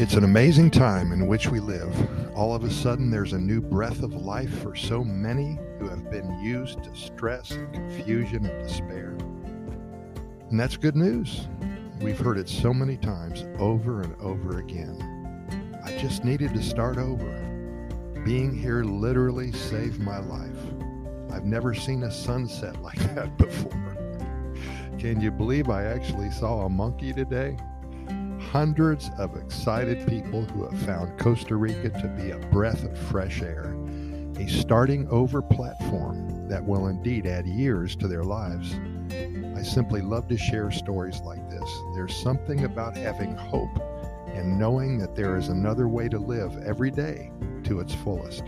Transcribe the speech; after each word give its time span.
It's 0.00 0.14
an 0.14 0.24
amazing 0.24 0.70
time 0.70 1.12
in 1.12 1.26
which 1.26 1.50
we 1.50 1.60
live. 1.60 1.94
All 2.34 2.54
of 2.54 2.64
a 2.64 2.70
sudden, 2.70 3.10
there's 3.10 3.34
a 3.34 3.38
new 3.38 3.60
breath 3.60 4.02
of 4.02 4.14
life 4.14 4.62
for 4.62 4.74
so 4.74 5.04
many 5.04 5.58
who 5.78 5.90
have 5.90 6.10
been 6.10 6.42
used 6.42 6.82
to 6.84 6.96
stress 6.96 7.50
and 7.50 7.70
confusion 7.70 8.46
and 8.46 8.66
despair. 8.66 9.10
And 10.48 10.58
that's 10.58 10.78
good 10.78 10.96
news. 10.96 11.48
We've 12.00 12.18
heard 12.18 12.38
it 12.38 12.48
so 12.48 12.72
many 12.72 12.96
times 12.96 13.44
over 13.58 14.00
and 14.00 14.18
over 14.22 14.58
again. 14.58 15.76
I 15.84 15.94
just 15.98 16.24
needed 16.24 16.54
to 16.54 16.62
start 16.62 16.96
over. 16.96 18.22
Being 18.24 18.56
here 18.56 18.82
literally 18.82 19.52
saved 19.52 20.00
my 20.00 20.20
life. 20.20 20.64
I've 21.30 21.44
never 21.44 21.74
seen 21.74 22.04
a 22.04 22.10
sunset 22.10 22.80
like 22.82 23.00
that 23.14 23.36
before. 23.36 23.98
Can 24.98 25.20
you 25.20 25.30
believe 25.30 25.68
I 25.68 25.84
actually 25.84 26.30
saw 26.30 26.64
a 26.64 26.70
monkey 26.70 27.12
today? 27.12 27.58
Hundreds 28.50 29.12
of 29.16 29.36
excited 29.36 30.04
people 30.08 30.44
who 30.44 30.64
have 30.64 30.76
found 30.82 31.16
Costa 31.20 31.54
Rica 31.54 31.88
to 31.90 32.08
be 32.08 32.32
a 32.32 32.38
breath 32.48 32.82
of 32.82 32.98
fresh 32.98 33.42
air, 33.42 33.76
a 34.38 34.48
starting 34.48 35.06
over 35.08 35.40
platform 35.40 36.48
that 36.48 36.64
will 36.64 36.88
indeed 36.88 37.28
add 37.28 37.46
years 37.46 37.94
to 37.94 38.08
their 38.08 38.24
lives. 38.24 38.74
I 39.56 39.62
simply 39.62 40.00
love 40.00 40.26
to 40.28 40.36
share 40.36 40.72
stories 40.72 41.20
like 41.20 41.48
this. 41.48 41.70
There's 41.94 42.16
something 42.16 42.64
about 42.64 42.96
having 42.96 43.36
hope 43.36 43.78
and 44.26 44.58
knowing 44.58 44.98
that 44.98 45.14
there 45.14 45.36
is 45.36 45.46
another 45.46 45.86
way 45.86 46.08
to 46.08 46.18
live 46.18 46.60
every 46.66 46.90
day 46.90 47.30
to 47.64 47.78
its 47.78 47.94
fullest. 47.94 48.42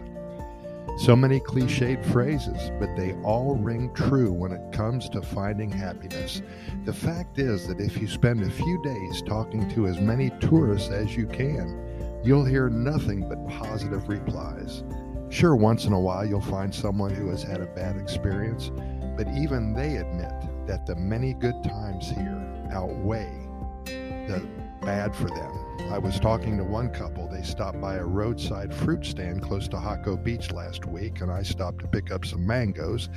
So 0.99 1.17
many 1.17 1.41
cliched 1.41 2.05
phrases, 2.13 2.71
but 2.79 2.95
they 2.97 3.15
all 3.23 3.57
ring 3.57 3.93
true 3.95 4.33
when 4.33 4.53
it 4.53 4.73
comes 4.73 5.09
to 5.11 5.23
finding 5.23 5.71
happiness. 5.71 6.43
The 6.85 6.93
fact 6.93 7.39
is 7.39 7.67
that 7.67 7.81
if 7.81 8.01
you 8.01 8.07
spend 8.07 8.43
a 8.43 8.51
few 8.51 8.83
days 8.83 9.23
talking 9.23 9.69
to 9.71 9.87
as 9.87 9.99
many 10.01 10.31
tourists 10.41 10.91
as 10.91 11.17
you 11.17 11.27
can, 11.27 12.21
you'll 12.23 12.45
hear 12.45 12.69
nothing 12.69 13.29
but 13.29 13.49
positive 13.49 14.09
replies. 14.09 14.85
Sure, 15.31 15.57
once 15.57 15.87
in 15.87 15.95
a 15.95 15.99
while 15.99 16.27
you'll 16.27 16.43
find 16.43 16.73
someone 16.73 17.11
who 17.11 17.31
has 17.31 17.43
had 17.43 17.63
a 17.63 17.67
bad 17.67 17.97
experience, 17.97 18.71
but 19.17 19.27
even 19.29 19.73
they 19.73 19.97
admit 19.97 20.33
that 20.67 20.87
the 20.87 20.95
many 20.95 21.33
good 21.33 21.65
times 21.65 22.11
here 22.11 22.69
outweigh 22.71 23.49
the 23.87 24.47
bad 24.83 25.17
for 25.17 25.29
them. 25.31 25.72
I 25.91 25.99
was 25.99 26.19
talking 26.19 26.57
to 26.57 26.65
one 26.65 26.91
couple. 26.91 27.29
They 27.29 27.43
stopped 27.43 27.81
by 27.81 27.97
a 27.97 28.05
roadside 28.05 28.75
fruit 28.75 29.05
stand 29.05 29.43
close 29.43 29.69
to 29.69 29.77
Jaco 29.77 30.23
Beach 30.23 30.51
last 30.51 30.87
week, 30.87 31.21
and 31.21 31.31
I 31.31 31.43
stopped 31.43 31.81
to 31.81 31.87
pick 31.87 32.11
up 32.11 32.25
some 32.25 32.47
mangoes. 32.47 33.09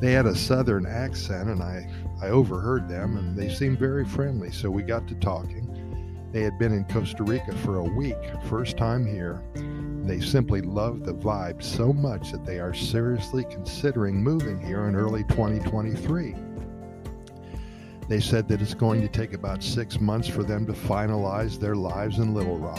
They 0.00 0.12
had 0.12 0.26
a 0.26 0.34
southern 0.34 0.86
accent, 0.86 1.48
and 1.48 1.62
I, 1.62 1.88
I 2.20 2.28
overheard 2.28 2.88
them, 2.88 3.16
and 3.16 3.36
they 3.36 3.48
seemed 3.48 3.78
very 3.78 4.04
friendly, 4.04 4.50
so 4.50 4.70
we 4.70 4.82
got 4.82 5.06
to 5.08 5.14
talking. 5.16 5.76
They 6.32 6.42
had 6.42 6.58
been 6.58 6.72
in 6.72 6.84
Costa 6.84 7.22
Rica 7.22 7.54
for 7.58 7.78
a 7.78 7.84
week, 7.84 8.18
first 8.48 8.76
time 8.76 9.06
here. 9.06 9.42
They 10.04 10.20
simply 10.20 10.60
love 10.60 11.04
the 11.04 11.14
vibe 11.14 11.62
so 11.62 11.92
much 11.92 12.32
that 12.32 12.44
they 12.44 12.58
are 12.58 12.74
seriously 12.74 13.44
considering 13.50 14.22
moving 14.22 14.60
here 14.60 14.86
in 14.86 14.96
early 14.96 15.24
2023. 15.24 16.34
They 18.08 18.20
said 18.20 18.46
that 18.48 18.62
it's 18.62 18.74
going 18.74 19.00
to 19.00 19.08
take 19.08 19.32
about 19.32 19.62
six 19.62 20.00
months 20.00 20.28
for 20.28 20.44
them 20.44 20.64
to 20.66 20.72
finalize 20.72 21.58
their 21.58 21.74
lives 21.74 22.18
in 22.18 22.34
Little 22.34 22.58
Rock. 22.58 22.78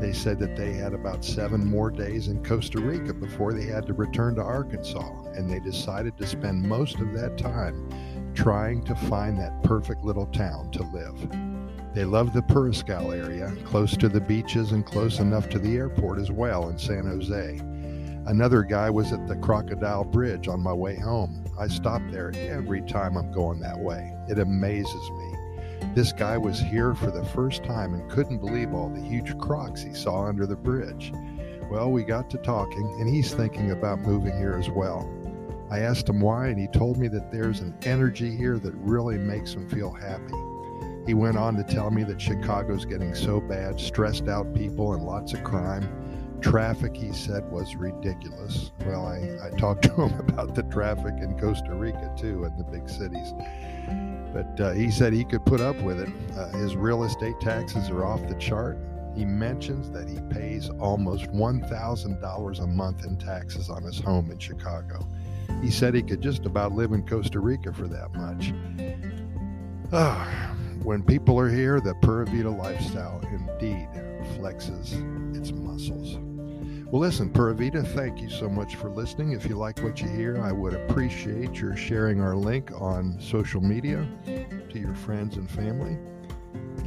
They 0.00 0.14
said 0.14 0.38
that 0.38 0.56
they 0.56 0.72
had 0.72 0.94
about 0.94 1.24
seven 1.24 1.66
more 1.66 1.90
days 1.90 2.28
in 2.28 2.42
Costa 2.42 2.80
Rica 2.80 3.12
before 3.12 3.52
they 3.52 3.66
had 3.66 3.86
to 3.86 3.92
return 3.92 4.36
to 4.36 4.42
Arkansas, 4.42 5.24
and 5.34 5.48
they 5.48 5.60
decided 5.60 6.16
to 6.16 6.26
spend 6.26 6.62
most 6.62 7.00
of 7.00 7.12
that 7.12 7.36
time 7.36 7.86
trying 8.34 8.82
to 8.84 8.94
find 8.94 9.38
that 9.38 9.62
perfect 9.62 10.04
little 10.04 10.26
town 10.26 10.70
to 10.70 10.82
live. 10.84 11.94
They 11.94 12.06
love 12.06 12.32
the 12.32 12.42
Puriscal 12.42 13.12
area, 13.12 13.52
close 13.64 13.94
to 13.98 14.08
the 14.08 14.20
beaches 14.20 14.72
and 14.72 14.86
close 14.86 15.18
enough 15.18 15.50
to 15.50 15.58
the 15.58 15.76
airport 15.76 16.18
as 16.18 16.30
well 16.30 16.70
in 16.70 16.78
San 16.78 17.04
Jose. 17.04 17.60
Another 18.26 18.62
guy 18.62 18.90
was 18.90 19.12
at 19.12 19.26
the 19.26 19.36
Crocodile 19.36 20.04
Bridge 20.04 20.46
on 20.46 20.60
my 20.60 20.72
way 20.72 20.94
home. 20.94 21.44
I 21.58 21.68
stop 21.68 22.02
there 22.10 22.32
every 22.36 22.82
time 22.82 23.16
I'm 23.16 23.32
going 23.32 23.60
that 23.60 23.78
way. 23.78 24.14
It 24.28 24.38
amazes 24.38 25.10
me. 25.10 25.34
This 25.94 26.12
guy 26.12 26.36
was 26.36 26.60
here 26.60 26.94
for 26.94 27.10
the 27.10 27.24
first 27.24 27.64
time 27.64 27.94
and 27.94 28.10
couldn't 28.10 28.38
believe 28.38 28.74
all 28.74 28.90
the 28.90 29.00
huge 29.00 29.36
crocs 29.38 29.82
he 29.82 29.94
saw 29.94 30.26
under 30.26 30.46
the 30.46 30.54
bridge. 30.54 31.12
Well, 31.70 31.90
we 31.90 32.04
got 32.04 32.28
to 32.30 32.38
talking, 32.38 32.94
and 33.00 33.08
he's 33.08 33.32
thinking 33.32 33.70
about 33.70 34.00
moving 34.00 34.36
here 34.36 34.54
as 34.54 34.68
well. 34.68 35.10
I 35.70 35.80
asked 35.80 36.08
him 36.08 36.20
why, 36.20 36.48
and 36.48 36.58
he 36.58 36.68
told 36.68 36.98
me 36.98 37.08
that 37.08 37.32
there's 37.32 37.60
an 37.60 37.74
energy 37.82 38.36
here 38.36 38.58
that 38.58 38.74
really 38.74 39.18
makes 39.18 39.54
him 39.54 39.68
feel 39.68 39.90
happy. 39.90 40.34
He 41.06 41.14
went 41.14 41.38
on 41.38 41.56
to 41.56 41.64
tell 41.64 41.90
me 41.90 42.04
that 42.04 42.20
Chicago's 42.20 42.84
getting 42.84 43.14
so 43.14 43.40
bad, 43.40 43.80
stressed 43.80 44.28
out 44.28 44.54
people, 44.54 44.92
and 44.92 45.04
lots 45.04 45.32
of 45.32 45.42
crime 45.42 45.88
traffic, 46.40 46.96
he 46.96 47.12
said, 47.12 47.50
was 47.50 47.76
ridiculous. 47.76 48.72
Well, 48.84 49.06
I, 49.06 49.46
I 49.46 49.50
talked 49.56 49.82
to 49.84 49.94
him 49.94 50.18
about 50.20 50.54
the 50.54 50.62
traffic 50.64 51.14
in 51.20 51.38
Costa 51.38 51.74
Rica, 51.74 52.12
too, 52.16 52.44
in 52.44 52.56
the 52.56 52.64
big 52.64 52.88
cities. 52.88 53.32
But 54.32 54.60
uh, 54.60 54.72
he 54.72 54.90
said 54.90 55.12
he 55.12 55.24
could 55.24 55.44
put 55.44 55.60
up 55.60 55.76
with 55.82 56.00
it. 56.00 56.08
Uh, 56.36 56.48
his 56.58 56.76
real 56.76 57.04
estate 57.04 57.38
taxes 57.40 57.90
are 57.90 58.04
off 58.04 58.26
the 58.28 58.36
chart. 58.36 58.78
He 59.16 59.24
mentions 59.24 59.90
that 59.90 60.08
he 60.08 60.20
pays 60.32 60.70
almost 60.78 61.26
$1,000 61.32 62.60
a 62.60 62.66
month 62.66 63.04
in 63.04 63.16
taxes 63.18 63.68
on 63.68 63.82
his 63.82 63.98
home 63.98 64.30
in 64.30 64.38
Chicago. 64.38 65.06
He 65.60 65.70
said 65.70 65.94
he 65.94 66.02
could 66.02 66.20
just 66.20 66.46
about 66.46 66.72
live 66.72 66.92
in 66.92 67.06
Costa 67.06 67.40
Rica 67.40 67.72
for 67.72 67.88
that 67.88 68.14
much. 68.14 68.54
Ah, 69.92 70.54
when 70.82 71.02
people 71.02 71.38
are 71.38 71.50
here, 71.50 71.80
the 71.80 71.94
Pura 71.96 72.24
Vida 72.26 72.48
lifestyle 72.48 73.20
indeed 73.32 73.88
flexes 74.36 74.94
its 75.36 75.50
muscles. 75.52 76.18
Well, 76.90 77.00
listen, 77.00 77.30
Pura 77.30 77.54
Vida, 77.54 77.84
thank 77.84 78.20
you 78.20 78.28
so 78.28 78.48
much 78.48 78.74
for 78.74 78.90
listening. 78.90 79.30
If 79.30 79.48
you 79.48 79.56
like 79.56 79.78
what 79.78 80.00
you 80.00 80.08
hear, 80.08 80.42
I 80.42 80.50
would 80.50 80.74
appreciate 80.74 81.54
your 81.54 81.76
sharing 81.76 82.20
our 82.20 82.34
link 82.34 82.72
on 82.80 83.16
social 83.20 83.60
media 83.60 84.08
to 84.26 84.78
your 84.78 84.96
friends 84.96 85.36
and 85.36 85.48
family. 85.48 85.96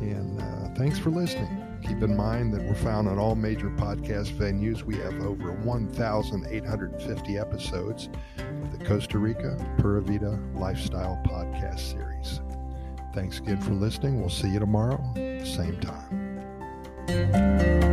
And 0.01 0.41
uh, 0.41 0.73
thanks 0.75 0.99
for 0.99 1.09
listening. 1.09 1.57
Keep 1.83 2.03
in 2.03 2.17
mind 2.17 2.53
that 2.53 2.63
we're 2.63 2.75
found 2.75 3.07
on 3.07 3.17
all 3.17 3.35
major 3.35 3.69
podcast 3.69 4.33
venues. 4.33 4.83
We 4.83 4.97
have 4.97 5.21
over 5.21 5.53
1,850 5.53 7.37
episodes 7.37 8.09
of 8.39 8.77
the 8.77 8.83
Costa 8.83 9.17
Rica 9.17 9.55
Pura 9.77 10.01
Vida 10.01 10.37
Lifestyle 10.53 11.17
Podcast 11.25 11.79
Series. 11.79 12.41
Thanks 13.13 13.39
again 13.39 13.61
for 13.61 13.71
listening. 13.71 14.19
We'll 14.19 14.29
see 14.29 14.49
you 14.49 14.59
tomorrow, 14.59 15.01
at 15.15 15.39
the 15.39 15.45
same 15.45 15.79
time. 17.07 17.92